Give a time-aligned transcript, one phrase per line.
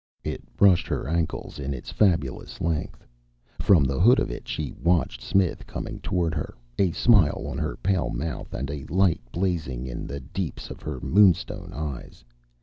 [0.23, 3.05] It brushed her ankles in its fabulous length.
[3.59, 7.77] From the hood of it she watched Smith coming toward her, a smile on her
[7.77, 12.23] pale mouth and a light blazing in the deeps of her moonstone eyes.